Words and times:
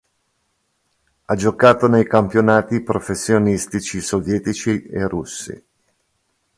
Ha 1.25 1.35
giocato 1.35 1.87
nei 1.87 2.07
campionati 2.07 2.81
professionisitci 2.81 4.01
sovietici 4.01 4.81
e 4.87 5.07
russi. 5.07 5.63